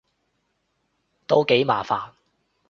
[1.27, 2.13] 都幾麻煩